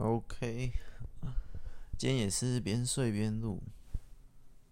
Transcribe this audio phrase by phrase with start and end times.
[0.00, 0.72] OK，
[1.96, 3.60] 今天也是边睡边录。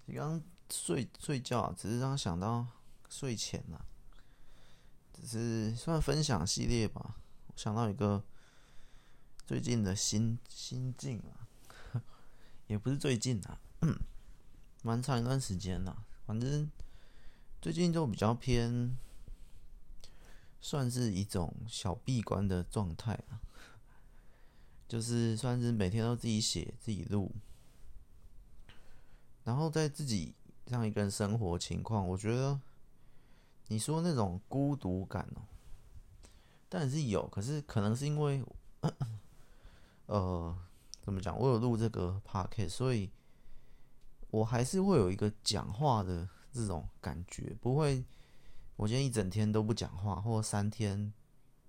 [0.05, 2.65] 你刚睡睡觉，只是刚想到
[3.09, 3.85] 睡前了，
[5.13, 7.17] 只是算分享系列吧。
[7.49, 8.23] 我想到一个
[9.45, 11.51] 最近的心心境啊，
[12.69, 13.61] 也不是最近啊，
[14.85, 16.07] 蛮长一段时间了。
[16.25, 16.71] 反正
[17.61, 18.97] 最近就比较偏，
[20.61, 23.43] 算是一种小闭关的状态啊。
[24.89, 27.35] 就是算是每天都自己写自己录，
[29.43, 30.33] 然后在自己
[30.65, 32.61] 这样一个人生活情况，我觉得
[33.67, 35.43] 你说那种孤独感哦，
[36.69, 38.45] 当然是有，可是可能是因为，
[40.07, 40.57] 呃，
[41.03, 41.37] 怎么讲？
[41.37, 43.11] 我有录这个 p o c a s t 所以
[44.31, 48.05] 我还是会有一个讲话的这种感觉，不会
[48.77, 51.13] 我今天一整天都不讲话，或三天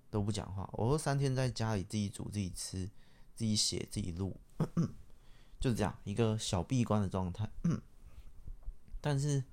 [0.08, 2.88] 都不讲话，我会三天在家里自己煮自己吃。
[3.38, 4.36] 自己写自己录，
[5.60, 7.48] 就是这样一个小闭关的状态。
[9.00, 9.44] 但是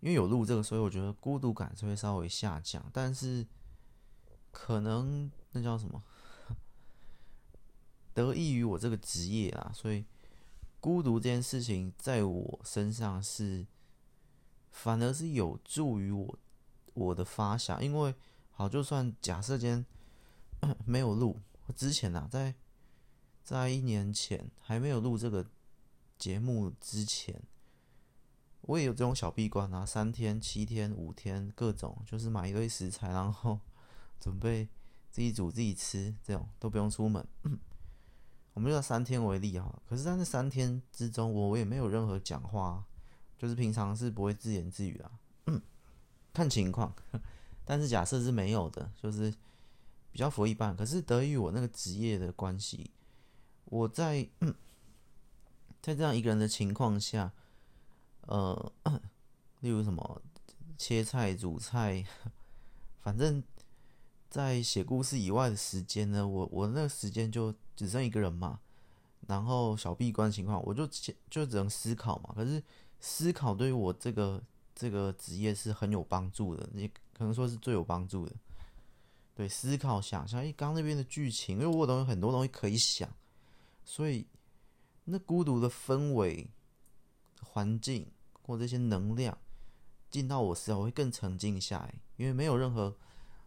[0.00, 2.84] 因为有录这个，所以我觉得孤独感是会稍微下降。
[2.92, 3.46] 但是
[4.50, 6.02] 可能那叫什么？
[8.12, 10.04] 得益于我这个职业啊，所以
[10.80, 13.64] 孤独这件事情在我身上是
[14.72, 16.38] 反而是有助于我
[16.94, 17.80] 我的发想。
[17.84, 18.12] 因为
[18.50, 19.86] 好，就算假设间
[20.84, 21.40] 没有录
[21.76, 22.52] 之前啊，在
[23.50, 25.44] 在一年前还没有录这个
[26.16, 27.42] 节目之前，
[28.60, 33.58] 我也有这种小闭关啊，三天、七天、五天，各种就是买一堆食材，然后
[34.20, 34.68] 准备
[35.10, 37.26] 自己煮自己吃，这种都不用出门。
[38.54, 42.86] 我们就三天为例哈，可是在那三天之中，我我也没有任何讲话，
[43.36, 45.10] 就是平常是不会自言自语啊，
[46.32, 46.94] 看情况。
[47.66, 49.28] 但是假设是没有的，就是
[50.12, 50.76] 比较佛一般。
[50.76, 52.92] 可是得益于我那个职业的关系。
[53.70, 54.28] 我在
[55.80, 57.32] 在这样一个人的情况下，
[58.26, 58.72] 呃，
[59.60, 60.20] 例如什么
[60.76, 62.04] 切菜、煮菜，
[63.00, 63.42] 反正，
[64.28, 68.60] 在写故事以外的时间呢，我我那个时间就只剩一个人嘛，
[69.26, 70.86] 然后小闭关情况，我就
[71.30, 72.34] 就只能思考嘛。
[72.34, 72.62] 可是
[72.98, 74.42] 思考对于我这个
[74.74, 78.34] 这个职业是很有帮助的，也可能说是最有帮助的。
[79.34, 83.08] 对，思考想象，哎，刚刚那边的剧情，因为我有很多东西可以想。
[83.84, 84.26] 所以，
[85.04, 86.50] 那孤独的氛围、
[87.42, 89.36] 环境或这些能量
[90.08, 92.96] 进到我时候，我会更沉静下来，因为没有任何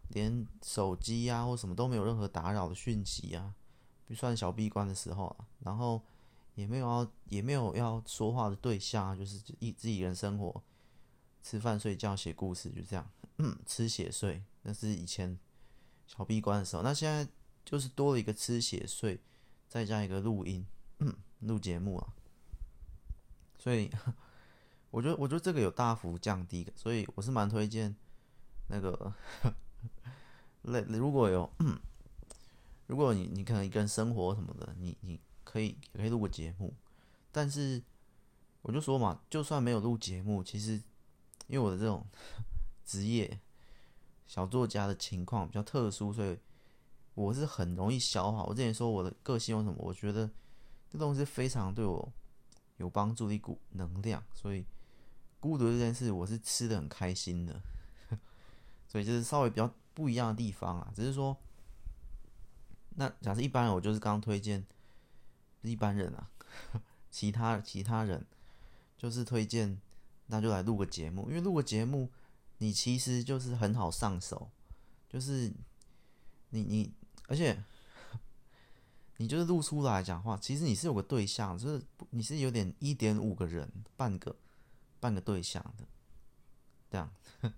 [0.08, 3.54] 连手机呀、啊、或什么都没有任何打扰的讯息啊，
[4.06, 6.02] 不算小闭关的时候啊，然后
[6.54, 10.62] 也没有要也没有要说话的对象啊，就是一自己人生活，
[11.42, 13.10] 吃饭、睡觉、写故事，就这样，
[13.64, 15.38] 吃写睡，那是以前
[16.06, 17.26] 小闭关的时候，那现在
[17.64, 19.20] 就是多了一个吃写睡。
[19.74, 20.64] 再加一个录音，
[21.40, 22.14] 录节目啊，
[23.58, 23.90] 所以
[24.92, 27.92] 我觉得，我觉得这个有大幅降低，所以我是蛮推荐
[28.68, 29.12] 那个，
[30.62, 31.50] 那如果有，
[32.86, 36.72] 如果你你可能一个人生活什么的，你你可以可以录个节目，
[37.32, 37.82] 但是
[38.62, 40.74] 我就说嘛，就算没有录节目，其实
[41.48, 42.06] 因为我的这种
[42.86, 43.40] 职业
[44.24, 46.38] 小作家的情况比较特殊，所以。
[47.14, 48.44] 我是很容易消耗。
[48.46, 50.28] 我之前说我的个性有什么，我觉得
[50.90, 52.12] 这东西非常对我
[52.78, 54.20] 有帮助的一股能量。
[54.34, 54.66] 所以
[55.38, 57.62] 孤独这件事，我是吃的很开心的。
[58.88, 61.36] 所以就是稍微比较不一样的地方啊，只是说，
[62.96, 64.66] 那假设一般人，我就是刚推荐
[65.62, 66.30] 一般人啊，
[67.12, 68.26] 其他其他人
[68.98, 69.80] 就是推荐，
[70.26, 72.10] 那就来录个节目，因为录个节目，
[72.58, 74.50] 你其实就是很好上手，
[75.08, 75.52] 就是
[76.50, 76.92] 你你。
[77.26, 77.62] 而且，
[79.16, 84.36] 你就是录出来讲话，其实你是有个对象，就是你是有点一点五个人，半个
[85.00, 85.86] 半个对象的，
[86.90, 87.10] 这样。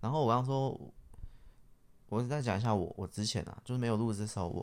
[0.00, 0.78] 然后我刚说，
[2.08, 4.62] 我再讲一下我我之前啊，就是没有录的时候，我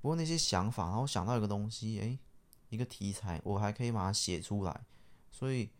[0.00, 2.18] 不过那些想法，然后想到一个东西，诶，
[2.68, 4.84] 一个题材，我还可以把它写出来。
[5.30, 5.70] 所以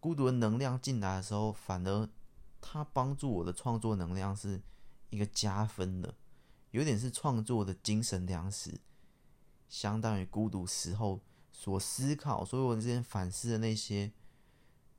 [0.00, 2.08] 孤独的能量进来的时候，反而
[2.60, 4.60] 它帮助我的创作能量是
[5.10, 6.14] 一个加分的。
[6.70, 8.80] 有点是创作的精神粮食，
[9.68, 11.20] 相当于孤独时候
[11.52, 14.12] 所思考，所以我之前反思的那些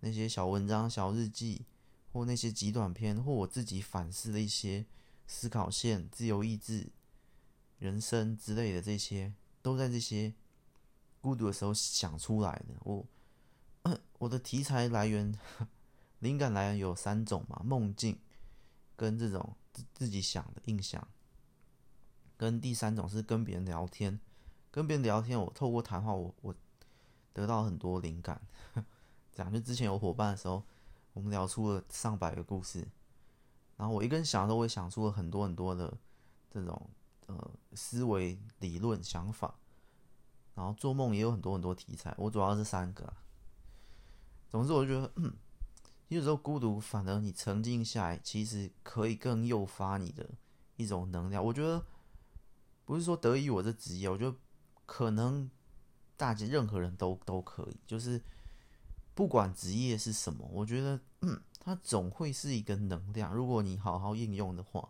[0.02, 1.66] 那些小文章、小日记，
[2.12, 4.86] 或那些极短篇，或我自己反思的一些
[5.26, 6.90] 思考线、自由意志、
[7.80, 10.34] 人生之类的这些，都在这些
[11.22, 12.76] 孤独的时候想出来的。
[12.82, 13.06] 我
[14.20, 15.34] 我的题材来源、
[16.20, 18.20] 灵感来源有三种嘛：梦境，
[18.96, 21.08] 跟这种自自己想的印象。
[22.42, 24.20] 跟第三种是跟别人聊天，
[24.72, 26.56] 跟别人聊天，我透过谈话，我我
[27.34, 28.42] 得到很多灵感。
[29.32, 30.64] 这样，就之前有伙伴的时候，
[31.14, 32.88] 我们聊出了上百个故事，
[33.78, 35.96] 然后我一个人想的时候，我也想出了很多很多的
[36.50, 36.90] 这种
[37.28, 39.54] 呃思维理论想法，
[40.56, 42.12] 然后做梦也有很多很多题材。
[42.18, 43.14] 我主要是三个。
[44.50, 45.32] 总之，我就觉得，嗯，
[46.08, 50.28] 有时候孤独，反而你沉静下来，其实可以更诱发你的
[50.78, 51.46] 一种能量。
[51.46, 51.86] 我觉得
[52.86, 54.36] 不是说得益于我这职业，我觉得
[54.86, 55.50] 可能
[56.18, 58.22] 大家任何人都都可以，就是。
[59.13, 63.31] 不管职业是什么，我觉得，嗯，它总会是一个能量。
[63.33, 64.89] 如果你好好应用的话，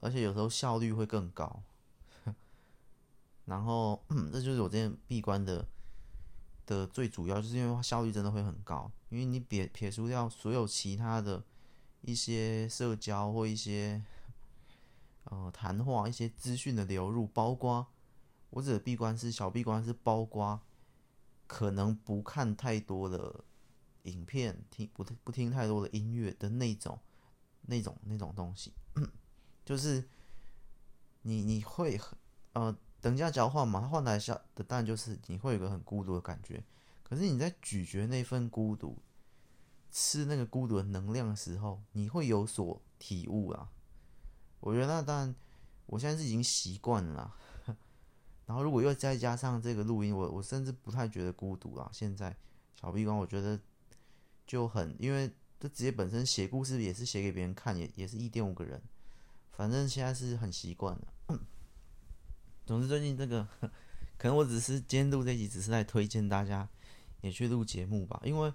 [0.00, 1.62] 而且有时候效率会更高。
[3.46, 5.66] 然后，嗯，这就是我今天闭关的
[6.66, 8.92] 的最主要，就是因为它效率真的会很高。
[9.08, 11.42] 因为你撇撇除掉所有其他的
[12.02, 14.00] 一些社交或一些
[15.30, 17.88] 呃谈话、一些资讯的流入，包括
[18.50, 20.60] 我指的闭关是小闭关是包括。
[21.52, 23.44] 可能不看太多的
[24.04, 26.96] 影片，听不不听太多的音乐的那种、
[27.62, 28.72] 那种、那种东西，
[29.66, 30.08] 就是
[31.22, 32.00] 你你会
[32.52, 36.62] 呃等价交换嘛，换来下的当然就是你会有个很孤独的感觉。
[37.02, 38.96] 可是你在咀嚼那份孤独，
[39.90, 43.72] 吃那个孤独的能量的时候，你会有所体悟啊。
[44.60, 45.34] 我觉得那当然，
[45.86, 47.34] 我现在是已经习惯了。
[48.46, 51.88] 然后，如果又再加上这个录音，我我甚至不太觉得孤独啊。
[51.92, 52.36] 现在
[52.74, 53.58] 小闭关，我觉得
[54.46, 58.82] 就很，因为这职业本身写故事也是写给别人看，也也是一点五个人，
[59.52, 61.14] 反正现在是很习惯了。
[62.66, 63.46] 总之，最近这个
[64.18, 66.68] 可能我只是今天录这集，只是在推荐大家
[67.20, 68.20] 也去录节目吧。
[68.24, 68.52] 因为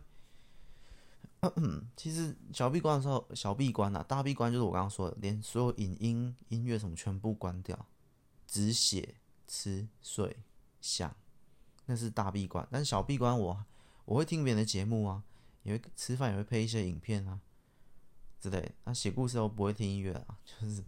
[1.96, 7.86] 其实小闭关的时候，小闭关啊，大闭关就是我刚刚说的，连所有影音、音乐什么全部关掉，
[8.48, 9.16] 只写。
[9.48, 10.38] 吃睡
[10.82, 11.16] 想，
[11.86, 12.68] 那是大闭关。
[12.72, 13.64] 但是小闭关我，
[14.06, 15.24] 我会听别人的节目啊，
[15.62, 17.40] 也会吃饭，也会配一些影片啊
[18.42, 18.74] 之类。
[18.86, 20.84] 那写故事我不会听音乐啊，就是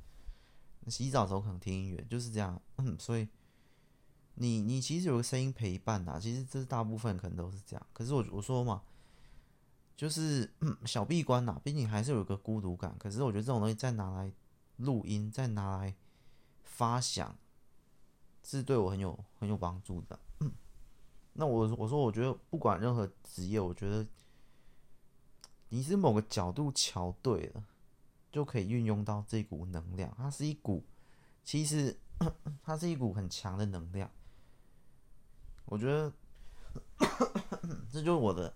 [0.88, 2.60] 洗澡的时候可能听音乐，就是这样。
[2.78, 3.28] 嗯，所以
[4.34, 7.88] 你你其实有个声音陪伴啊，其实这是大部分可能都是这样。
[7.94, 8.82] 可是我我说嘛，
[9.98, 12.96] 就是、嗯、小闭关呐、毕竟还是有个孤独感。
[12.98, 14.32] 可是我觉得这种东西再拿来
[14.78, 15.94] 录音，再拿来
[16.64, 17.36] 发想。
[18.44, 20.18] 是对我很有很有帮助的。
[20.40, 20.50] 嗯，
[21.34, 24.08] 那我我说，我觉得不管任何职业，我觉得
[25.68, 27.66] 你是某个角度瞧对了，
[28.32, 30.14] 就可以运用到这股能量。
[30.16, 30.86] 它是一股，
[31.44, 32.00] 其实
[32.64, 34.10] 它是一股很强的能量。
[35.66, 36.14] 我觉得
[37.92, 38.56] 这就是我的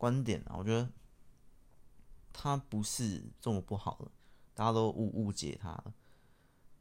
[0.00, 0.56] 观点啊。
[0.56, 0.88] 我觉得
[2.32, 4.10] 他不是这么不好的，
[4.54, 5.92] 大家都误误解他了。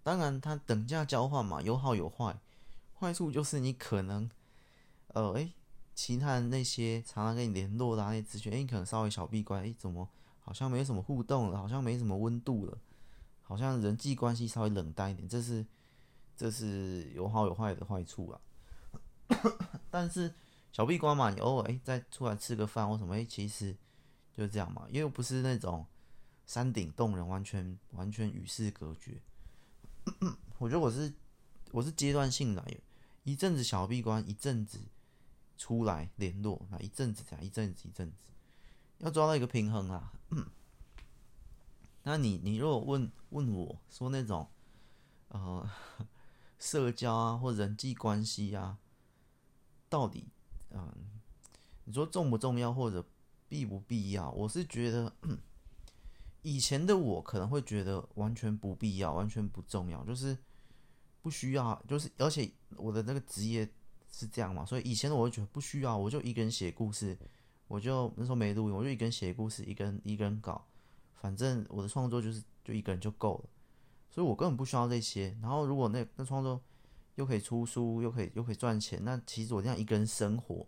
[0.01, 2.39] 当然，他等价交换嘛，有好有坏。
[2.97, 4.29] 坏处就是你可能，
[5.07, 5.51] 呃，哎，
[5.93, 10.07] 其他人那些常常跟你联络的那些资讯，哎，你可能稍微小闭关，哎，怎么
[10.39, 12.77] 好像没什么互动了，好像没什么温度了，
[13.41, 15.65] 好像人际关系稍微冷淡一点，这是
[16.35, 18.41] 这是有好有坏的坏处啊。
[19.91, 20.33] 但是
[20.79, 23.75] 小闭关嘛，你偶尔哎再出来吃个饭或什么，哎，其实
[24.31, 25.85] 就是这样嘛，因为不是那种
[26.45, 29.21] 山顶洞人，完全完全与世隔绝。
[30.57, 31.13] 我觉得我是
[31.71, 32.63] 我是阶段性来，
[33.25, 34.79] 一阵子小闭关，一阵子
[35.57, 38.29] 出来联络，那一阵子这样，一阵子一阵子，
[38.99, 40.13] 要抓到一个平衡啊。
[42.03, 44.47] 那你你如果问问我说那种
[45.27, 45.69] 呃
[46.57, 48.77] 社交啊或人际关系啊，
[49.89, 50.29] 到底
[50.71, 50.93] 嗯、
[51.85, 53.05] 你说重不重要或者
[53.47, 54.31] 必不必要？
[54.31, 55.13] 我是觉得。
[56.41, 60.35] 以前的我可能会觉得完全不必要，完全不重要，就是
[61.21, 63.69] 不需要，就是而且我的那个职业
[64.09, 67.15] 是这样嘛，所以以前的我会觉得不需要，我就一个人写故事，
[67.67, 70.65] 我就那时候没录音，我就一个人写故事，一个人一个人搞，
[71.13, 73.49] 反正我的创作就是就一个人就够了，
[74.09, 75.37] 所以我根本不需要这些。
[75.41, 76.61] 然后如果那那创作
[77.19, 80.65] 又可以出书，又可以又可以赚钱，那其实我这样一个人生活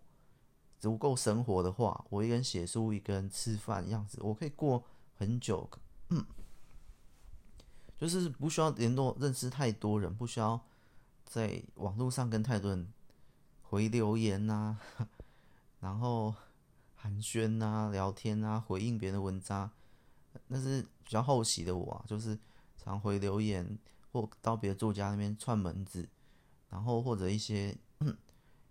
[0.78, 4.84] 足够生活的话，我一个人写书，一个人吃饭样子，我可以过。
[5.14, 5.70] 很久，
[6.08, 6.24] 嗯，
[7.96, 10.60] 就是不需要联络、认识太多人，不需要
[11.24, 12.92] 在网络上跟太多人
[13.62, 14.76] 回留言呐、
[15.78, 16.34] 然后
[16.96, 19.70] 寒暄呐、聊天呐、啊、回应别人的文章，
[20.48, 22.36] 那是比较后期的我啊，就是
[22.76, 23.78] 常回留言
[24.10, 26.08] 或到别的作家那边串门子，
[26.72, 27.76] 然后或者一些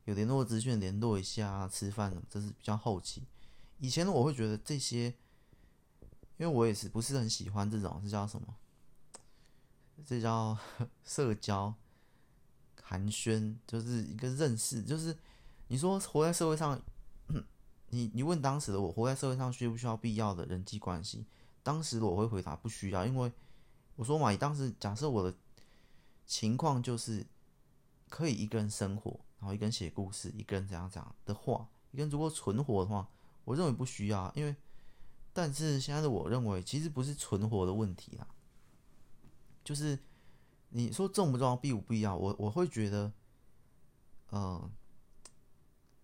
[0.04, 3.24] 有联络资讯联络一下、吃饭，这是比较后期。
[3.80, 5.14] 以前，我会觉得这些。
[6.38, 8.56] 因为我也是不是很喜欢这种，这叫什么？
[10.04, 10.58] 这叫
[11.06, 11.72] 社交，
[12.82, 15.16] 寒暄，就是一个认识，就是
[15.68, 16.82] 你说活在社会上，
[17.90, 21.28] 你你问当时的我，活在社会上需不需要必要的人际关系？
[21.62, 23.32] 当时我会回答不需要，因为
[23.96, 25.38] 我说嘛，你当时假设我的
[26.26, 27.24] 情况就是
[28.12, 33.10] 可以一个人生活，然后一个人写故事，一个人怎样怎样的话，一个人如果存活的话，
[33.46, 34.54] 我认为不需要，因为
[35.34, 38.28] 但是现在的我认为其实不是存活的问题啦，
[39.64, 39.98] 就是
[40.70, 43.12] 你说重不重要，必不必要，我我会觉得，
[44.32, 44.70] 嗯、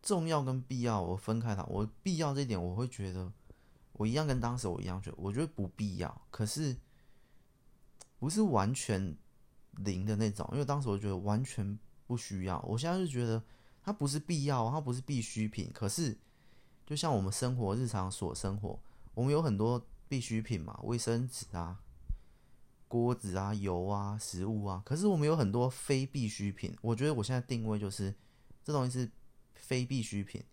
[0.01, 3.31] 重要跟必要我分开它，我必要这一点我会觉得。
[3.99, 6.77] 我一样跟当时我一样觉得，我觉得不必要，可是
[8.19, 9.17] 不是完全
[9.77, 12.59] 零的那种，因为当时我觉得完全不需要。
[12.61, 13.43] 我现在就觉得
[13.83, 15.69] 它不是必要，它不是必需品。
[15.71, 16.17] 可是
[16.85, 18.79] 就像我们生活日常所生活，
[19.13, 21.79] 我们有很多必需品嘛，卫生纸啊、
[22.87, 24.81] 锅子啊、油啊、食物啊。
[24.85, 26.75] 可是我们有很多非必需品。
[26.81, 28.15] 我觉得我现在定位就是
[28.63, 29.11] 这东西是
[29.53, 30.43] 非必需品。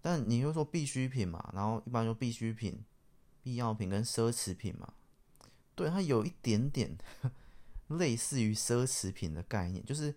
[0.00, 2.84] 但你又说必需品嘛，然后一般说必需品、
[3.42, 4.92] 必要品跟奢侈品嘛，
[5.74, 6.96] 对，它有一点点
[7.88, 10.14] 类似于奢侈品的概念，就是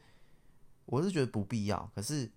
[0.90, 1.90] 我是觉得不必要。
[1.94, 2.30] 可是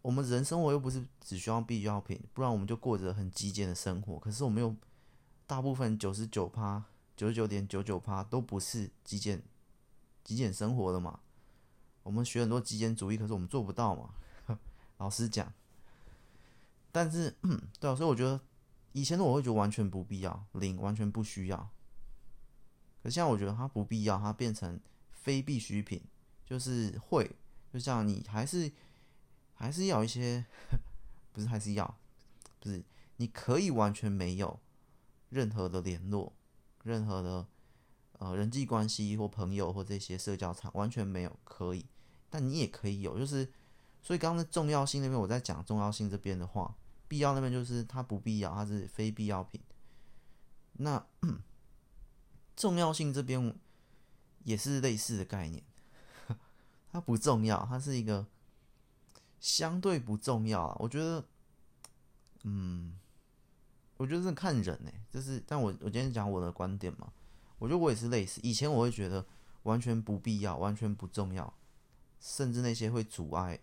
[0.00, 4.18] 我们人生活又不是只需要必要品，不然我们就过着很极简的生活。
[4.18, 4.74] 可是我们又
[5.46, 6.84] 大部分九十九趴、
[7.16, 9.42] 九十九点九九趴都不是极简、
[10.22, 11.20] 极简生活的嘛。
[12.02, 14.10] 我们学很多极简主义，可是我们做不到嘛。
[14.98, 15.52] 老实讲。
[16.92, 17.34] 但是，
[17.80, 18.40] 对啊，所以我觉得
[18.92, 21.56] 以前的我会觉得完全不必要，零完全不需要。
[23.02, 24.78] 可是现在我觉得它不必要，它变成
[25.10, 26.00] 非必需品，
[26.46, 27.30] 就是会，
[27.74, 28.70] 就像你还是
[29.54, 30.46] 还是要一些，
[31.34, 31.98] 不是还是要，
[32.60, 32.84] 不是
[33.16, 34.60] 你可以完全没有
[35.30, 36.32] 任何的联络，
[36.84, 37.46] 任何的
[38.12, 41.84] 呃人际关系或朋友或这些社交场完全没有可以，
[42.30, 43.52] 但你也可以有，就是
[44.00, 46.76] 所以刚刚的重要性那边我在讲重要性这边的话。
[47.06, 49.60] 必要那边就是它不必要，它是非必要品。
[50.72, 51.06] 那
[52.56, 53.54] 重要性这边
[54.42, 55.62] 也是类似的概念，
[56.94, 58.24] 它不重要，它是一个
[59.40, 60.76] 相对不重要啊。
[60.78, 61.24] 我觉得，
[62.44, 62.96] 嗯，
[63.96, 67.12] 我觉得是看人呢，就是，但我我今天讲我的观点嘛，
[67.58, 68.40] 我觉得我也是类似。
[68.44, 69.26] 以前我会觉得
[69.64, 71.52] 完全不必要，完全不重要，
[72.20, 73.58] 甚至那些会阻碍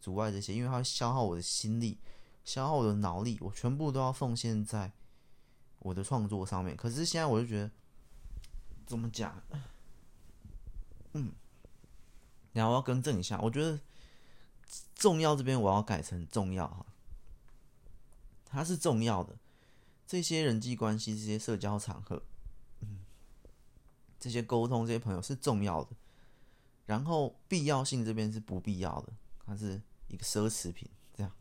[0.00, 2.00] 阻碍这些，因为它会消耗我的心力。
[2.44, 4.90] 消耗我的脑力，我全部都要奉献在
[5.78, 6.76] 我的创作上面。
[6.76, 7.70] 可是现在我就觉得，
[8.84, 9.40] 怎么讲？
[11.12, 11.30] 嗯，
[12.52, 13.80] 然后我要更正一下，我觉得
[14.94, 16.86] 重要这边我要改成重要哈，
[18.44, 19.36] 它是重要的。
[20.06, 22.22] 这些人际关系、这些社交场合，
[22.80, 22.98] 嗯，
[24.20, 25.90] 这些沟通、这些朋友是重要的。
[26.84, 29.12] 然后必要性这边是不必要的，
[29.46, 30.90] 它是一个奢侈品。
[31.16, 31.32] 这样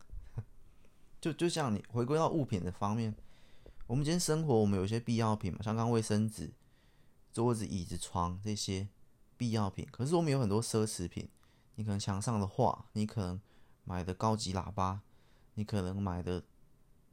[1.20, 3.13] 就就像你回归到物品的方面，
[3.88, 6.53] 我们今天生活，我们有一些必要品嘛，像刚卫生纸、
[7.34, 8.88] 桌子、椅子、床这些
[9.41, 9.88] 必要品。
[9.91, 11.27] 可是我们有很多奢侈品，
[11.74, 13.41] 你可能墙上的画，你可能
[13.86, 15.01] 买的高级喇叭，
[15.55, 16.43] 你可能买的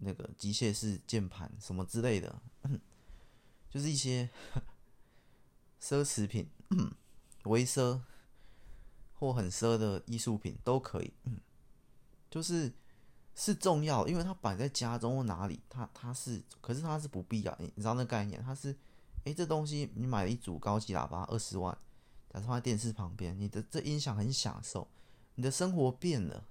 [0.01, 2.43] 那个机械式键盘什么之类的，
[3.73, 4.29] 就是一些
[5.81, 6.51] 奢侈品，
[7.49, 8.03] 微奢
[9.15, 11.15] 或很奢的艺术品都可以，
[12.29, 12.75] 就是。
[13.41, 17.57] 是重要，因为它摆在家中或哪里，它它是，可是它是不必要。
[17.61, 18.43] 你你知道那概念？
[18.43, 18.77] 它是，
[19.23, 21.79] 诶，这东西你买了一组高级喇叭，二十万，
[22.33, 24.87] 假设放在电视旁边，你的这音响很享受，
[25.35, 26.45] 你的生活变了，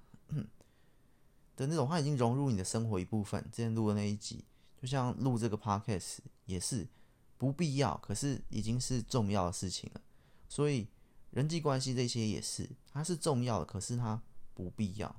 [1.56, 3.44] 的那种，它已经融入你的生活一部分。
[3.52, 4.44] 之前录的那一集，
[4.82, 6.88] 就像录这个 podcast 也是
[7.38, 10.02] 不必要，可是已经是重要的事情了。
[10.48, 10.88] 所以
[11.32, 14.22] 人际关系这些也是，它是重要的，可是它
[14.54, 15.16] 不必要。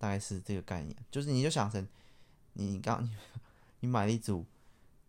[0.00, 1.84] 大概是这个概念，就是你就想成，
[2.52, 3.10] 你刚你，
[3.80, 4.46] 你买了一组，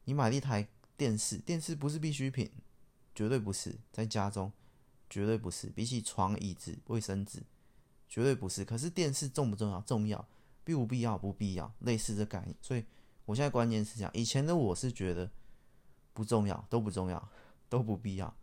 [0.06, 2.50] 你买了一台电视，电视不是必需品，
[3.20, 4.50] 绝对不是，在家中
[5.10, 7.44] 绝对不是，比起床、椅子、卫生纸，
[8.08, 8.64] 绝对不是。
[8.64, 9.82] 可是电视重不重要？
[9.82, 10.26] 重要，
[10.64, 11.18] 必不必要？
[11.18, 12.56] 不必要，类似的概念。
[12.62, 12.86] 所以
[13.26, 15.30] 我现在观念是这样，以前的我是觉得
[16.14, 17.30] 不重要，都不重要，
[17.68, 18.34] 都不必要，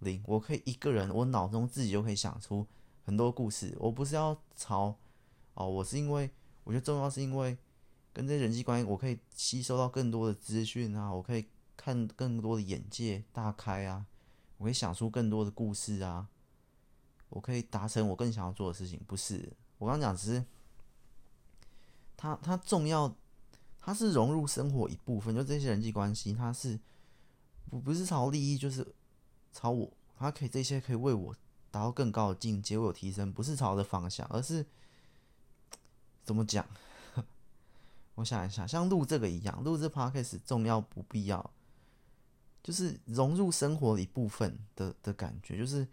[0.00, 0.20] 零。
[0.26, 2.66] 我可以一个人，我脑中自己就可以想出
[3.04, 4.98] 很多故事，我不是要朝。
[5.54, 6.28] 哦，我是因为
[6.64, 7.56] 我觉得重要，是因为
[8.12, 14.06] 跟这人际关系，我可以吸收到更多的资讯啊，我可以看更多的眼界大开啊，
[14.58, 16.28] 我可以想出更多的故事啊，
[17.28, 19.00] 我可以达成我更想要做的事情。
[19.06, 20.44] 不是，我刚讲只是
[22.16, 23.14] 它它重要，
[23.80, 25.34] 它是融入生活一部分。
[25.34, 26.78] 就这些人际关系，它是
[27.68, 28.94] 不不是朝利益，就是
[29.52, 31.34] 朝我，它可以这些可以为我
[31.70, 34.64] 达到更高的境界，我有提升，不是朝着方向，而是
[36.22, 36.64] 怎么讲？
[38.14, 41.50] 我想一下，像录这个一样，录这 podcast 重要不必要，
[42.64, 45.86] 就是融入生活的一部分的的感觉，就是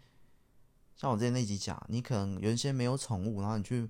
[0.96, 3.88] 像我之前那集讲，你可能原先没有宠物，然后你去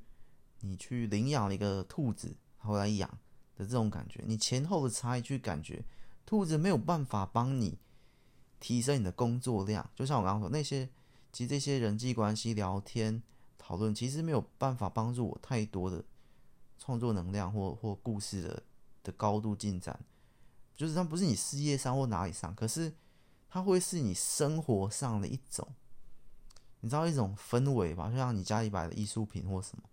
[0.61, 3.09] 你去领养了一个兔子后来养
[3.57, 5.83] 的这种感觉，你前后的差异去感觉，
[6.27, 7.79] 兔子没有办法帮你
[8.61, 10.91] 提升你的工作量，就像我刚刚说那些，
[11.33, 13.23] 其实这些人际关系、聊天、
[13.57, 16.05] 讨论，其实没有办法帮助我太多的。
[16.79, 18.61] 创作能量或或故事的
[19.05, 20.05] 的高度进展，
[20.75, 22.93] 就是它不是你事业上或哪里上，可是
[23.49, 25.75] 它会是你生活上的一种，
[26.81, 28.11] 你知道一种氛围吧？
[28.11, 29.85] 就像你家里摆的艺术品或什么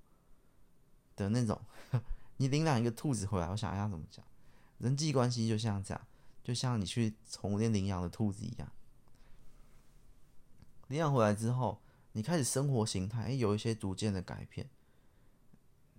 [1.15, 1.61] 的那种，
[2.37, 4.25] 你领养一个兔子回来，我想一下怎么讲，
[4.77, 6.07] 人际关系就像这样，
[6.43, 8.71] 就像你去宠物店领养的兔子一样，
[10.87, 11.81] 领养回来之后，
[12.13, 14.69] 你开始生活形态有一些逐渐的改变。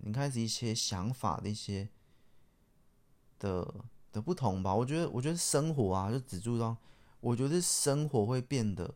[0.02, 1.90] 你开始一些想法的一些
[3.38, 6.76] 的的不同吧，我觉得，我觉得生活啊，就只注重，
[7.20, 8.94] 我觉得生活会变得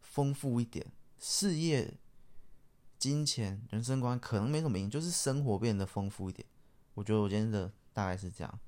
[0.00, 0.86] 丰富一点，
[1.18, 1.94] 事业、
[2.98, 6.46] 金钱、人生观可能没什么影响，就是生活变得丰富一点。
[6.94, 8.58] 我觉得我今天的大概是这样，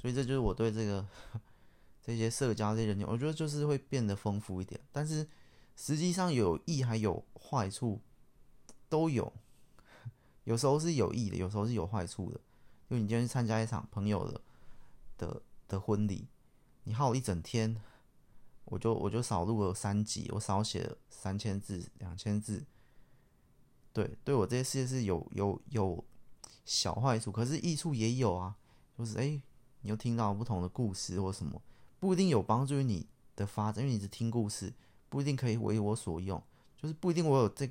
[0.00, 1.06] 所以这就是我对这个
[2.02, 5.28] 这些社交这些人群，我觉得就是会变得丰富一点，但是
[5.76, 8.00] 实际上有益还有坏处
[8.88, 9.32] 都有。
[10.44, 12.40] 有时候是有益的，有时候是有坏处的。
[12.88, 14.40] 因为你今天去参加一场朋友的
[15.22, 16.26] 的的婚礼，
[16.84, 17.80] 你耗一整天，
[18.64, 22.64] 我就我就少录了三集，我少写了三千字、两千字。
[23.92, 26.04] 对，对我这些事业是有有有
[26.64, 28.56] 小坏处，可是益处也有啊。
[28.98, 29.40] 就是哎，
[29.82, 31.62] 你又听到不同的故事或什么，
[32.00, 34.72] 不一定有帮助于你的发展，因为你是听故事，
[35.08, 36.42] 不一定可以为我所用，
[36.76, 37.70] 就是不一定我有这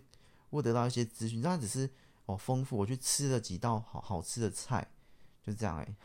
[0.50, 1.90] 我得到一些资讯，但只是。
[2.28, 2.78] 哦，丰富！
[2.78, 4.88] 我去吃了几道好好吃的菜，
[5.44, 5.96] 就这样哎、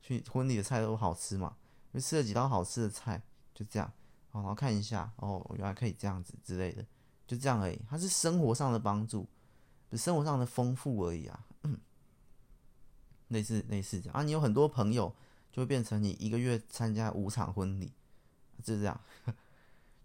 [0.00, 1.56] 去婚礼的菜都好吃嘛，
[1.92, 3.22] 就吃了几道好吃的菜，
[3.54, 3.90] 就这样。
[4.30, 6.84] 哦，然后看一下，哦，原来可以这样子之类的，
[7.26, 7.80] 就这样而已。
[7.88, 9.28] 它是生活上的帮助，
[9.90, 11.46] 是生活上的丰富而已啊。
[13.28, 14.22] 类似类似这样啊。
[14.22, 15.14] 你有很多朋友，
[15.52, 17.92] 就会变成你一个月参加五场婚礼，
[18.62, 19.00] 就这样。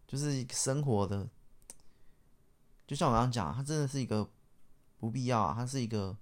[0.07, 1.27] 就是生活的，
[2.85, 4.29] 就像我刚刚讲，它真的是一个。
[4.99, 6.15] 不必要啊，它是一个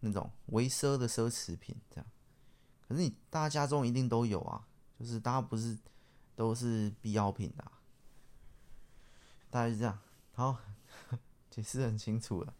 [0.00, 2.06] 那种微奢的奢侈品，这样。
[2.88, 4.66] 可是你大家中一定都有啊，
[4.98, 5.78] 就是大家不是
[6.34, 7.72] 都是必要品的啊，
[9.48, 9.98] 大概是这样。
[10.34, 10.56] 好，
[11.50, 12.54] 解释很清楚了。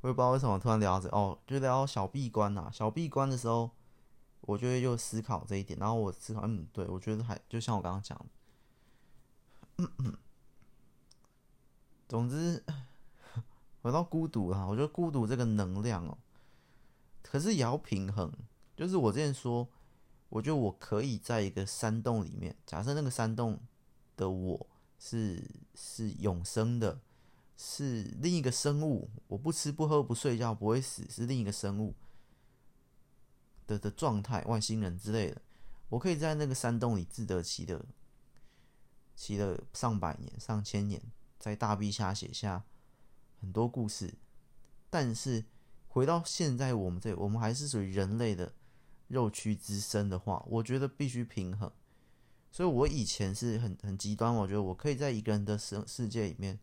[0.00, 2.70] 我也不知道为什么突然聊着哦，就聊小闭关啊。
[2.72, 3.70] 小闭关的时候，
[4.42, 8.24] 我就会又思考这一点，然后我思考，嗯，对，我觉得还就像我刚刚讲的，
[9.78, 10.16] 嗯嗯。
[12.08, 12.64] 总之，
[13.82, 16.16] 回到孤独啊，我觉得孤独这个能量哦，
[17.22, 18.32] 可是也要平衡。
[18.76, 19.68] 就是我之前说，
[20.28, 23.60] 我觉得我可以在一个山洞里面，假设那个山洞
[24.16, 24.66] 的我
[24.98, 25.42] 是
[25.74, 27.00] 是永生的，
[27.56, 31.94] 是另一个生物，我不吃不喝不睡觉不会死，是另一个生物
[33.66, 35.42] 的的状态，外星人之类的，
[35.88, 37.84] 我可以在那个山洞里自得其乐，
[39.16, 41.02] 骑了上百年、上千年。
[41.40, 42.64] 在大臂下写下
[43.40, 44.14] 很多故事，
[44.90, 45.44] 但是
[45.88, 48.52] 回到现在我们这，我们还是属于人类的
[49.08, 51.70] 肉躯之身的话，我觉得必须平衡。
[52.50, 56.58] 所以我以前是很很极端，我觉得我可以在一个人的世世界里面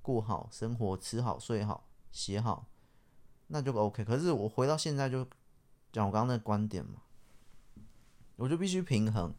[0.00, 2.66] 过好生活，吃好睡好写好，
[3.48, 4.04] 那就 OK。
[4.04, 5.26] 可是我回到现在就
[5.92, 7.02] 讲我刚刚那个观点嘛，
[8.36, 9.34] 我就必须平衡，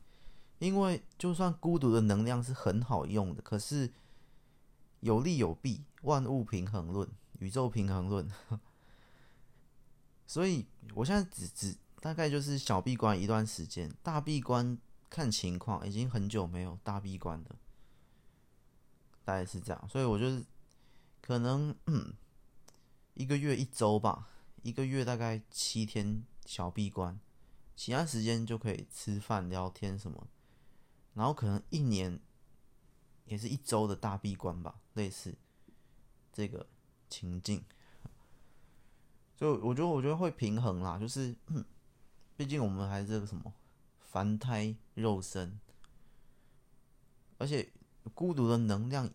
[0.59, 3.91] 因为就算孤独的能量是很好用的，可是。
[5.03, 8.29] 有利有弊，万物平衡论，宇宙平衡论。
[10.31, 10.65] 所以，
[10.95, 14.77] 我现在只只大概就是小闭关一段时间，大闭关
[15.09, 17.53] 看情况，已经很久没有大闭关的，
[19.25, 19.89] 大概是这样。
[19.89, 20.45] 所以我就是
[21.19, 21.75] 可能，
[23.13, 24.29] 一个月一周吧，
[24.61, 27.19] 一个月大概七天小闭关，
[27.75, 30.29] 其他时间就可以吃饭聊天什么，
[31.13, 32.21] 然后可能一年。
[33.25, 35.37] 也是一周的大闭关吧，类似
[36.31, 36.65] 这个
[37.09, 37.63] 情境，
[39.41, 41.35] 所以我觉得我觉得会平衡啦，就是
[42.37, 43.51] 毕竟我们还是个什么
[43.97, 45.59] 凡胎肉身，
[47.39, 47.67] 而且
[48.13, 49.09] 孤独的能量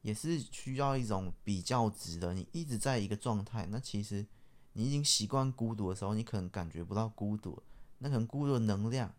[0.00, 2.32] 也是需要一种比较值的。
[2.32, 4.26] 你一直在一个状态，那其实
[4.72, 7.62] 你已经习惯孤独的时候，你可能感觉不到孤独，
[7.98, 9.14] 那可能孤独的能量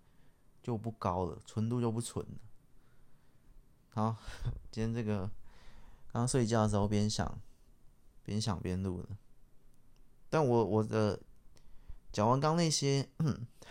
[0.63, 2.39] 就不高了，纯度就不纯了。
[3.89, 4.15] 好，
[4.71, 5.19] 今天这个
[6.11, 7.39] 刚刚睡觉的时候边想
[8.23, 9.09] 边想边录的，
[10.31, 11.21] 但我我的
[12.11, 13.07] 讲完刚那些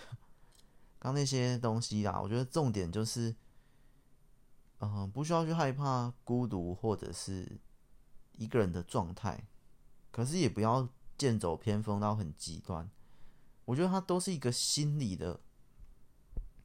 [1.00, 3.34] 刚那些东西啦，我觉得重点就是，
[4.80, 7.58] 嗯、不需要去害怕孤独或者是
[8.36, 9.48] 一个人的状态，
[10.10, 12.90] 可是也不要剑走偏锋到很极端。
[13.64, 15.40] 我觉得它都是一个心理的，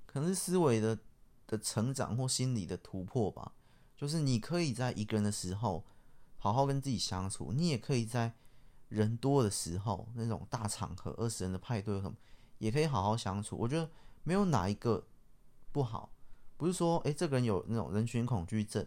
[0.06, 1.00] 可能是思维的
[1.48, 3.54] 的成长或心理的突破吧。
[3.96, 5.86] 就是你可以在一个人的时候
[6.38, 8.36] 好好跟自己相处，你也可以在
[8.96, 12.16] 人多的时候，那种大场合、二十人的派对什么，
[12.58, 13.58] 也可以好好相处。
[13.58, 13.90] 我觉得
[14.24, 15.06] 没有哪一个
[15.72, 16.12] 不好，
[16.58, 18.86] 不是说诶，这个人有那种人群恐惧症，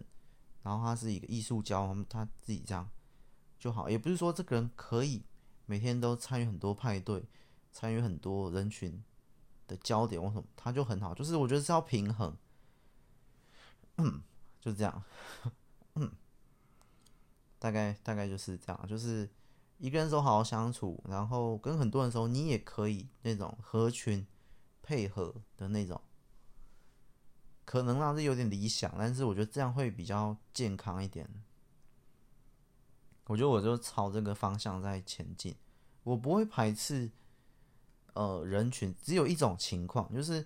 [0.63, 2.89] 然后他是一个艺术家，他他自己这样
[3.59, 5.25] 就好，也不是说这个人可以
[5.67, 7.25] 每天都参与很多派对。
[7.71, 9.05] 参与很多人群
[9.69, 11.15] 的焦点，或什么他就很好？
[11.15, 12.35] 就是我觉得是要平衡，
[13.99, 14.23] 嗯，
[14.59, 15.03] 就这样，
[15.95, 16.11] 嗯，
[17.59, 19.29] 大概大概就是这样，就是
[19.79, 24.27] 一个人时候好好相处，然后跟很多人时候，你也可以那种合群
[24.83, 26.01] 配合的那种，
[27.65, 31.29] 可能那是有点理想，但是我觉得这样会比较健康一点。
[33.27, 35.57] 我觉得我就朝这个方向在前进，
[36.03, 37.11] 我不会排斥。
[38.15, 40.45] 呃，人群只有一种情况，就是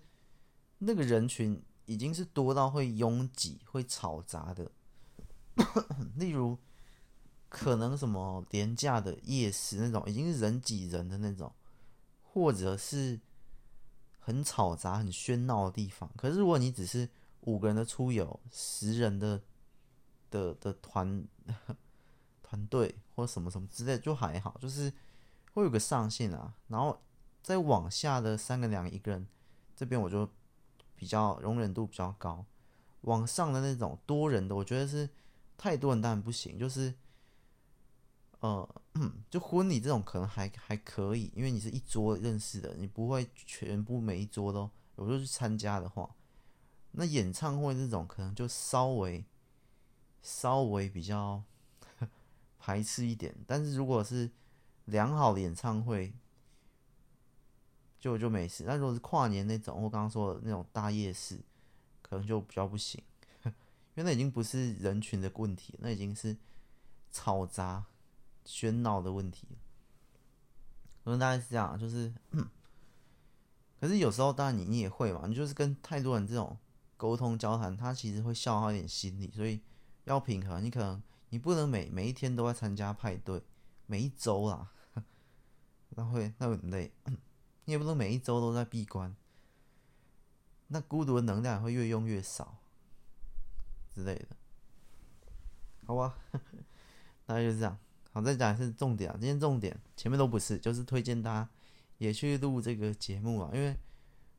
[0.76, 4.70] 那个人群已经是多到会拥挤、会嘈杂的。
[6.16, 6.58] 例如，
[7.52, 11.52] 可能什么廉价的夜市那种，已经是人挤人的那种，
[12.22, 13.20] 或者是
[14.18, 16.10] 很嘈杂、很喧闹的地方。
[16.16, 17.08] 可是，如果你只是
[17.42, 19.42] 五个人的出游、十人的
[20.30, 21.24] 的的团
[22.42, 24.92] 团队或什么什么之类，就还好，就是
[25.52, 26.98] 会有个上限啊，然后。
[27.44, 29.26] 再往下的三个两个一个人，
[29.74, 30.30] 这边我就
[30.94, 32.46] 比较容忍度比较高。
[33.00, 35.10] 往上的那种多人的，我觉得是
[35.58, 36.56] 太多人当然不行。
[36.56, 36.94] 就是
[38.42, 38.68] 呃，
[39.30, 46.14] 就婚礼这种可能还还可以，因为你是一桌认识的，你不会全部每一桌都我就去参加的话，
[46.90, 49.24] 那演唱会这种可能就稍微
[50.22, 51.40] 稍微比较
[52.58, 53.32] 排斥一点。
[53.46, 54.28] 但是如果是
[54.86, 56.12] 良好的演唱会，
[58.00, 61.38] 就就没事，但如果是跨年那种，我刚刚说的那种大夜市，
[62.02, 63.00] 可能就比较不行，
[63.94, 66.36] 因为那已经不是人群的问题，那已经是
[67.12, 67.86] 嘈杂、
[68.44, 69.46] 喧闹的问题。
[71.04, 72.12] 可能大概是这样，就是，
[73.80, 76.56] 可是有时候当然你你也会嘛，你就是跟太多人这种
[76.96, 79.60] 沟通交谈，他其实会消耗一点心理，所以
[80.04, 80.62] 要平衡。
[80.62, 83.42] 你可能你不能每每一天都在参加派对，
[83.86, 84.70] 每一周啦，
[85.90, 86.92] 那会那会很累。
[87.64, 89.16] 你也不能每一周都在闭关，
[90.68, 92.58] 那孤独的能量会越用越少
[93.92, 94.36] 之类的，
[95.84, 96.16] 好吧？
[97.26, 97.76] 大概就是这样。
[98.12, 101.50] 好，再讲一次重点啊，今天重点前面都不是，就是推荐大家
[101.98, 103.50] 也去录这个节目啊。
[103.52, 103.76] 因为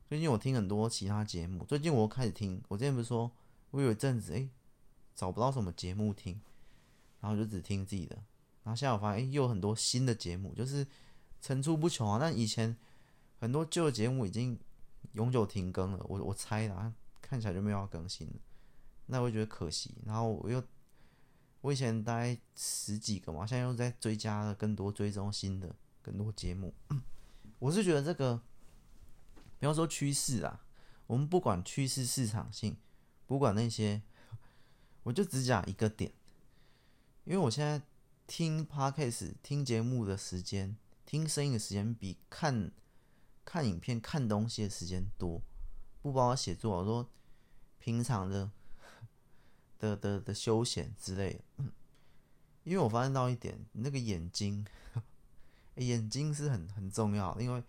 [0.08, 3.30] 最近我听很多其他节目，最近我开始听，我之前不是说
[3.70, 4.48] 我有一阵子诶、
[5.14, 6.40] 找不到什么节目听，
[7.20, 8.16] 然后就只听自己的，
[8.62, 10.86] 然后现在我发现诶、又有很多新的节目，就是
[11.40, 12.18] 层出不穷啊。
[12.18, 12.76] 但以前。
[13.40, 14.58] 很多旧节目已经
[15.12, 18.34] 永久停更了，我我猜啦，看起来就没有要更新了，
[19.04, 19.94] 那我觉得可惜。
[20.06, 20.62] 然后我又，
[21.64, 26.74] 我以前大概十几个嘛，现在又在追加了更多追踪新的更多节目。
[27.58, 28.36] 我是觉得这个，
[29.58, 30.60] 比方说趋势啊，
[31.06, 32.76] 我们不管趋势市场性，
[33.26, 34.02] 不管那些，
[35.04, 36.12] 我就只讲一个点，
[37.24, 37.80] 因为我现在
[38.26, 42.70] 听 Podcast 听节目的时间，听声音的时间比看。
[43.46, 45.42] 看影片、看东西的时间多，
[46.00, 46.78] 不包括写作。
[46.78, 47.10] 我说
[47.78, 48.50] 平常的
[49.84, 51.64] 的的的休闲之类的，
[52.64, 54.66] 因为我发现到一点，那个眼睛，
[55.76, 57.42] 眼睛是很很重要的。
[57.42, 57.62] 因为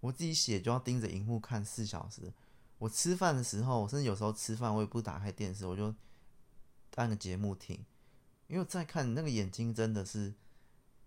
[0.00, 2.32] 我自己写就要盯着荧幕看四小时。
[2.78, 5.94] 我吃饭的时候，甚至有时候吃饭我也不打开电视，我就
[6.96, 7.84] 按个节目听。
[8.48, 10.34] 因为再看那个眼睛真的是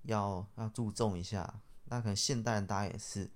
[0.04, 1.62] 要要注重一下。
[1.86, 3.30] 那可能现代人大家也是。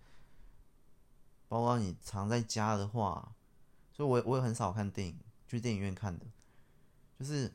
[1.49, 3.33] 包括你常在家的话，
[3.93, 6.25] 所以我我也很少看电影，去电影院看的，
[7.17, 7.51] 就是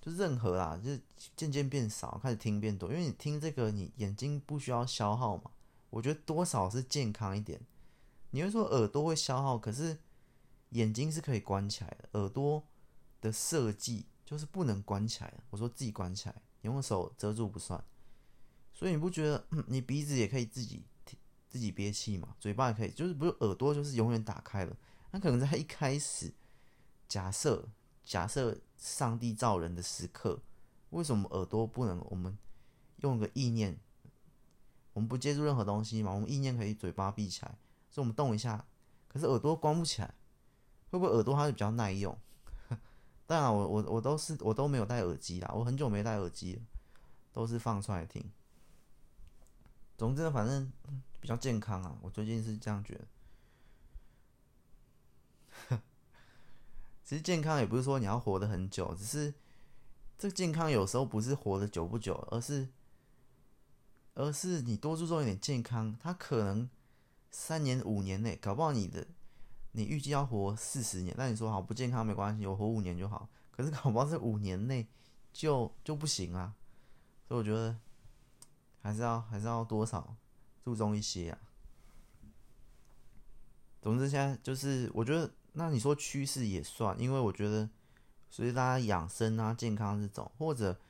[0.00, 1.00] 就任何啦，就是
[1.36, 5.50] 渐渐变少，开始听变多，因为你听这个，你眼睛不需要消耗嘛，
[5.90, 7.60] 我觉得多少是健康一点。
[8.30, 9.98] 你会说耳朵会消耗，可是
[10.70, 12.62] 眼睛是可以关起来的，耳朵
[13.20, 15.38] 的设计就是不能关起来的。
[15.50, 17.82] 我说自己关起来，你用手遮住不算，
[18.72, 20.84] 所以你不觉得你鼻子也可以自己？
[21.48, 24.74] 自己憋气嘛，嘴巴也可以，就是不是耳朵就是永远打开了。
[25.10, 26.32] 那可能在一开始，
[27.06, 27.68] 假设
[28.02, 30.40] 假设上帝造人的时刻，
[30.90, 32.04] 为什么耳朵不能？
[32.10, 32.36] 我们
[32.96, 33.78] 用个意念，
[34.92, 36.10] 我们不接触任何东西嘛？
[36.10, 37.56] 我们意念可以嘴巴闭起来，
[37.88, 38.66] 所以我们动一下，
[39.06, 40.12] 可是耳朵关不起来，
[40.90, 42.18] 会不会耳朵它是比较耐用？
[43.24, 46.62] 当然，我我我都是我都没有戴耳机啦，我很久没戴耳机了，
[47.32, 48.28] 都是放出来听。
[49.96, 50.72] 总之，反正
[51.20, 53.06] 比较健康啊，我最近是这样觉得。
[57.12, 59.34] 其实健康也不是说你要活得很久，只是
[60.16, 62.66] 这健康有时候不是活得久不久，而是
[64.14, 66.70] 而是你多注重一点健康，它可能
[67.30, 69.06] 三年五年内，搞不好你的
[69.72, 74.88] 你预计要活四十年，那你说好不健康没关系，我活五年就好，可是搞不好这五年内
[75.34, 76.54] 就就不行啊，
[77.28, 77.76] 所以我觉得
[78.80, 80.16] 还是要还是要多少
[80.64, 81.38] 注重一些啊。
[83.82, 85.30] 总之现在就是我觉得。
[85.52, 87.68] 那你说趋势也算，因为我觉得，
[88.30, 90.80] 所以大家养生啊、健康这种，或者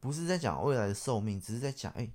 [0.00, 2.10] 不是在讲未来的寿命，只是在讲，哎、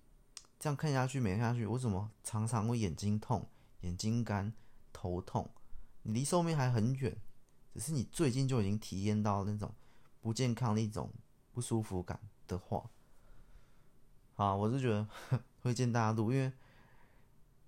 [0.59, 3.47] 这样看下去，每天看下去，我怎么常常会眼睛痛、
[3.81, 4.51] 眼睛干、
[4.91, 5.49] 头痛？
[6.01, 7.15] 你离寿命还很远，
[7.73, 9.71] 只是你最近就已经体验到那种
[10.21, 11.11] 不健康的一种
[11.53, 12.89] 不舒服感的话，
[14.33, 15.07] 好，我是觉得
[15.61, 16.51] 推荐大家录，因为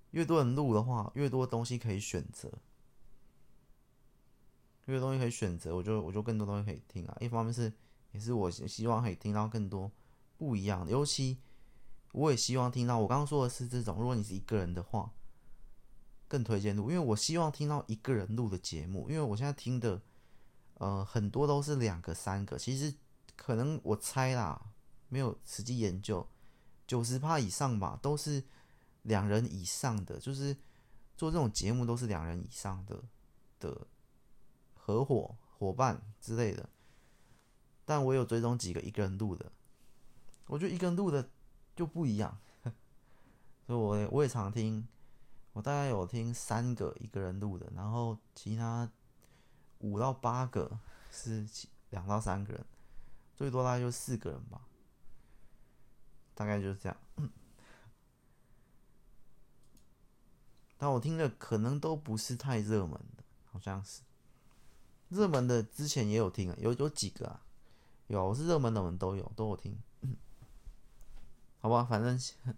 [0.09, 2.51] 越多人录的话，越多东西可以选择。
[4.85, 7.17] 因为东西可以选择，我就我就更多东西可以听啊。
[7.19, 7.73] 一方面是
[8.11, 9.91] 也是我希望可以听到更多
[10.37, 11.39] 不一样的，尤其
[12.11, 13.97] 我也希望听到我刚刚说的是这种。
[13.97, 15.11] 如果你是一个人的话，
[16.27, 19.09] 更推荐录，因为我希望听到一个人录的节目。
[19.09, 19.99] 因为我现在听的
[20.75, 22.93] 呃很多都是两个三个，其实
[23.35, 24.69] 可能我猜啦，
[25.09, 26.27] 没有实际研究，
[26.85, 28.43] 九十趴以上吧，都是
[29.01, 30.55] 两人以上的，就是
[31.17, 33.03] 做这种节目都是两人以上的
[33.59, 33.87] 的。
[34.85, 36.69] 合伙伙伴之类的，
[37.85, 39.51] 但我有追踪几个一个人录的，
[40.45, 41.27] 我觉得一个人录的
[41.75, 42.37] 就不一样，
[43.65, 44.87] 所以我我也常听，
[45.53, 48.87] 我大概有听三个一个人录的，然后其他
[49.79, 51.47] 五到八个是
[51.89, 52.63] 两到三个人，
[53.35, 54.61] 最多大概就四个人吧，
[56.35, 56.95] 大概就是这样。
[60.77, 64.03] 但我听的可能都不是太热门的，好像是。
[65.09, 67.41] 热门的之前也有听啊，有有几个啊，
[68.07, 69.77] 有是热门的，我们都有都有听，
[71.61, 72.19] 好吧，反正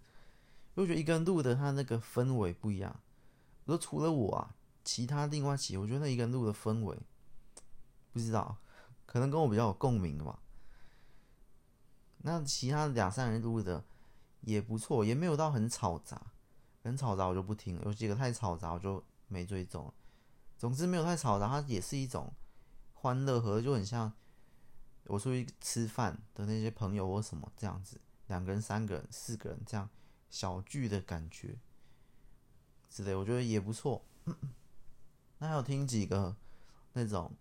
[0.74, 3.00] 我觉得一个人录的他那个氛围不一样。
[3.64, 6.96] 我说除了我啊，其他另外几个，我觉得那一个人录的氛围
[8.12, 8.56] 不知道，
[9.04, 10.40] 可能跟我比较有共鸣的吧。
[12.18, 13.84] 那其他两三人录的
[14.40, 16.32] 也不错，也没有到很吵杂，
[16.82, 19.92] 很吵杂我就不听了，有几个太吵杂我就没追踪。
[20.58, 22.34] 总之没有太吵杂，它也是一种
[22.92, 24.12] 欢乐和，就很像
[25.04, 29.88] 我出去吃饭的那些朋友或什么这样子，两个人、三个人、四个人这样
[30.28, 31.56] 小聚的感觉
[32.90, 34.04] 之类，我觉得也不错。
[35.38, 36.36] 那还有听几个
[36.94, 37.32] 那种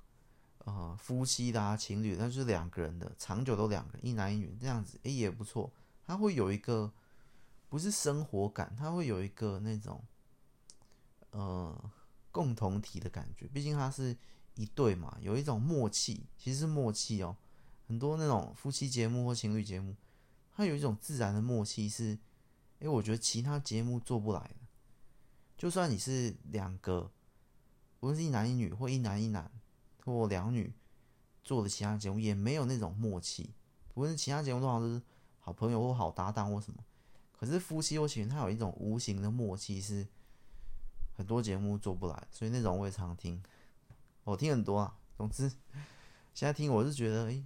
[0.60, 5.74] 呃夫妻的啊、情侣，那就是两个人的，长久都两个，一男一女这样子，诶，也不错。
[6.06, 6.94] 它会有一个
[7.68, 10.06] 不是生活感，它会有一个那种
[11.32, 11.92] 呃。
[12.38, 14.16] 共同体的感觉，毕竟他是
[14.54, 17.36] 一对嘛，有一种默契，其实是默契哦。
[17.88, 19.96] 很多那种夫妻节目或情侣节目，
[20.56, 22.20] 它有一种自然的默契是，是
[22.82, 24.56] 诶，我觉得其他节目做不来的。
[25.58, 27.12] 就算你是两个，
[28.02, 29.52] 无论是一男一女或一男一男
[30.06, 30.72] 或两女
[31.44, 33.50] 做的其他节目，也没有那种默契。
[33.96, 35.02] 无论是其他节目通常都是
[35.40, 36.84] 好朋友或好搭档或什么，
[37.32, 40.08] 可是夫妻或情侣，它有一种无形的默契是。
[41.18, 43.42] 很多节目做不来，所以那种我也常听，
[44.24, 44.96] 我听很多啊。
[45.18, 45.50] 总之，
[46.36, 47.44] 现在听我是觉得，哎、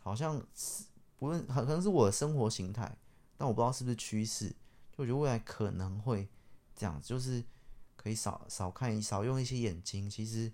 [0.00, 0.84] 好像是
[1.18, 2.96] 不论可能是我的生活形态，
[3.36, 4.48] 但我不知道是不是趋势。
[4.92, 6.28] 就我觉得未来可能会
[6.76, 7.42] 这样，就是
[7.96, 10.08] 可以少少看，少用一些眼睛。
[10.08, 10.52] 其实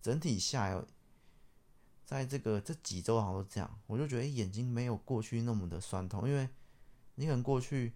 [0.00, 0.82] 整体下来，
[2.06, 6.48] 在这个这几周好像都这样，我就觉得、眼睛没有过去那么的酸痛，因为
[7.16, 7.92] 你可能过去。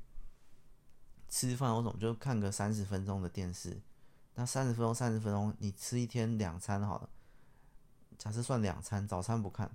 [1.28, 3.80] 吃饭我总就看个三十分钟的电视，
[4.34, 7.10] 那三十分钟三十分钟，你吃一天两餐好了，
[8.16, 9.70] 假设算两餐，早餐不看，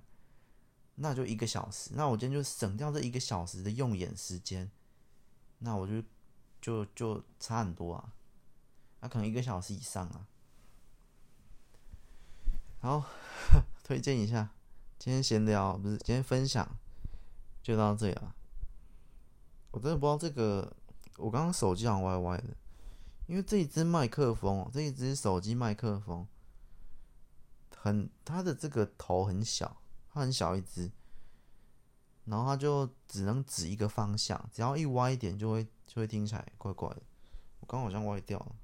[0.96, 1.90] 那就一个小时。
[1.94, 4.68] 那我今天就省掉这一个小时的用眼时间，
[5.60, 6.02] 那我就
[6.60, 8.12] 就就差很多啊，
[9.00, 10.26] 那可能一个小时以上啊。
[12.80, 13.04] 好，
[13.84, 14.50] 推荐一下，
[14.98, 16.68] 今天闲聊不是今天分享，
[17.62, 18.34] 就到这里了。
[19.70, 20.76] 我真的不知道这个。
[21.16, 22.56] 我刚刚手机好像歪歪的，
[23.26, 26.26] 因为这一支麦克风，这一支手机麦克风，
[27.76, 29.80] 很它的这个头很小，
[30.12, 30.90] 它很小一只，
[32.24, 37.02] 然后它就只能指一个方向，只要一歪一点就会就会听起来怪怪的。
[37.60, 38.56] 我刚好像歪掉了，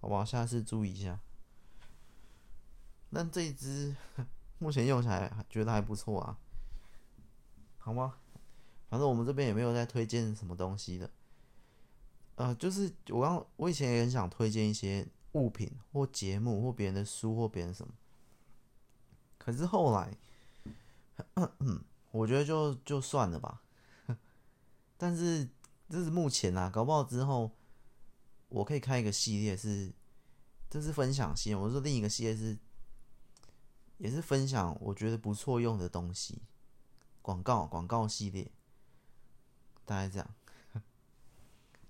[0.00, 1.20] 好吧，下次注意一下。
[3.12, 3.94] 但这一只
[4.58, 6.38] 目前用起来觉得还不错啊，
[7.78, 8.14] 好吗？
[8.88, 11.10] 反正我们这边也没有在推荐什么东西的。
[12.36, 17.94] 呃，就是我刚我以前也很想推荐一些物品或节目或别人的书或别人什么，
[19.38, 20.16] 可是后来，
[22.10, 23.62] 我觉得就就算了吧。
[24.96, 25.48] 但是
[25.88, 27.50] 这是目前啊，搞不好之后
[28.48, 29.92] 我可以开一个系列是，
[30.68, 31.56] 这是分享系列。
[31.56, 32.58] 我说另一个系列是，
[33.98, 36.42] 也是分享我觉得不错用的东西，
[37.22, 38.50] 广告广告系列，
[39.84, 40.34] 大概这样。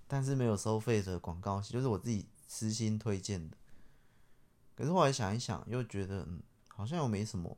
[0.07, 3.57] 但是没有收费的广告，就是我自己私心推荐的。
[4.75, 7.57] 可是后来想一想，又觉得嗯，好像又没什么，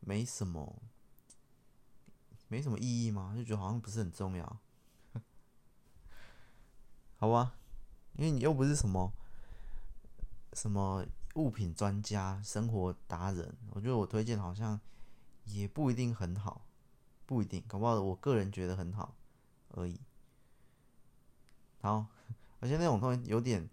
[0.00, 0.82] 没什么，
[2.48, 4.56] 没什么意义嘛，就觉得好像不是很重要。
[7.18, 7.54] 好吧，
[8.14, 9.12] 因为你又不是什么
[10.54, 14.80] 什么物品专家、生活达人，我觉得我推荐好像
[15.44, 16.66] 也不一定很好，
[17.26, 19.14] 不一定，搞不好我个人觉得很好
[19.68, 20.00] 而已。
[21.80, 22.06] 好，
[22.60, 23.68] 而且那种东西有点，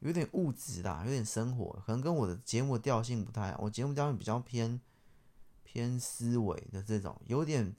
[0.00, 3.54] 有点物质啦，有点生活，可能跟我的节目调性不太。
[3.58, 4.80] 我节目调性比较偏
[5.62, 7.74] 偏思维的这种，有点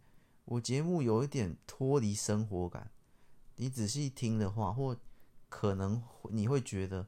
[0.46, 2.90] 我节目有一点脱离生活感。
[3.58, 4.96] 你仔细听的话，或
[5.50, 7.06] 可能你会觉得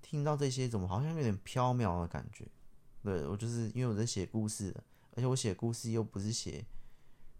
[0.00, 2.46] 听到这些怎么好像有点飘渺的感觉。
[3.02, 4.72] 对，我就是因为我在写故事，
[5.16, 6.64] 而且我写故事又不是写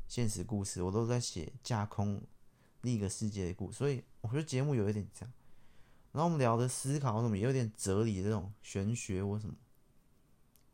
[0.08, 2.20] 现实故事，我都在写架空。
[2.82, 5.32] 另一个世界的故事，所以我觉得节目有一点这样。
[6.12, 9.54] 然后我们聊的思考什么，有点哲理这种玄学或什么。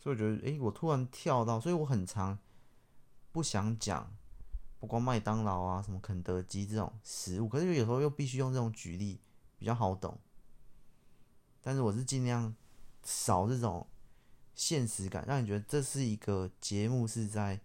[0.01, 2.39] 所以我觉得，诶，我突然跳到，所以我很常
[3.31, 4.13] 不想讲，
[4.81, 9.21] 不光麦当劳啊，什么肯德基这种食物，可是有时候又必须用这种举例
[9.59, 10.19] 比较好懂。
[11.61, 12.55] 但是我是尽量
[13.05, 13.87] 少这种
[14.55, 17.61] 现实感，让你觉得这是一个节目，是在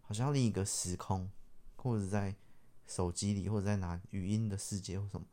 [0.00, 1.28] 好像另一个时空，
[1.76, 2.36] 或者在。
[2.86, 5.26] 手机里或者在拿语音的世界或什么，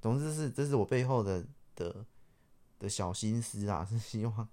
[0.00, 2.06] 总之是这是我背后的的
[2.78, 4.48] 的小心思啊， 是希望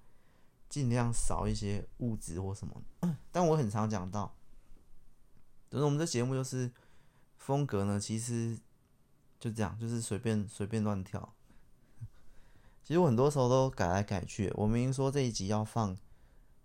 [0.67, 2.81] 尽量少一些物质或什么。
[3.31, 4.35] 但我很常讲到，
[5.69, 6.71] 就是我们这节目就是
[7.37, 8.57] 风格呢，其实
[9.39, 11.33] 就这样，就是随便随便乱跳。
[12.83, 15.97] 其实我很多时候都改来改去，我明明说这一集要放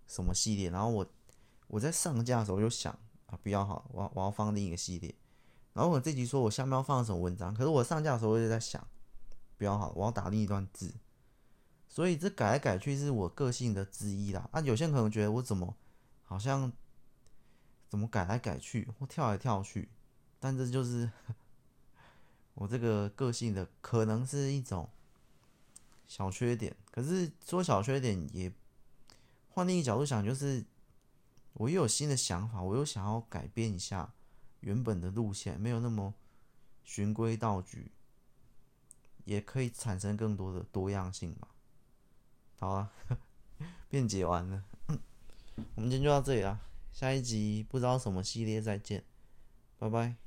[0.07, 1.07] 什么系列，然后我
[1.67, 2.97] 我在上架的时候就想。
[3.27, 5.13] 啊，比较好，我我要放另一个系列。
[5.73, 8.85] 然后我这集说我下面要放什么文章，可是我上架的时候我就在想，
[9.57, 10.93] 比较好，我要打另一段字。
[11.87, 14.49] 所以这改来改去是我个性的之一啦。
[14.51, 15.75] 啊，有些人可能觉得我怎么
[16.23, 16.71] 好像
[17.87, 19.89] 怎么改来改去或跳来跳去，
[20.39, 21.09] 但这就是
[22.55, 24.89] 我这个个性的可能是一种
[26.07, 26.75] 小缺点。
[26.89, 28.51] 可是说小缺点也
[29.49, 30.65] 换另一个角度想，就是。
[31.57, 34.13] 我又有新的想法，我又想要改变一下
[34.59, 36.13] 原本的路线，没有那么
[36.83, 37.91] 循规蹈矩，
[39.25, 41.47] 也可以产生更多的多样性吧。
[42.59, 42.91] 好啊，
[43.89, 44.63] 辩解完了，
[45.75, 46.59] 我们今天就到这里了，
[46.91, 49.03] 下一集不知道什么系列再见，
[49.79, 50.26] 拜拜。